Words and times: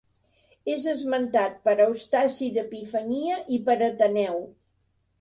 És 0.75 0.87
esmentat 0.93 1.59
per 1.69 1.77
Eustaci 1.87 2.51
d'Epifania 2.57 3.39
i 3.59 3.63
per 3.71 3.81
Ateneu. 3.93 4.47